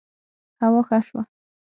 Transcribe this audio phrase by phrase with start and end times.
[0.61, 1.21] هوا ښه شوه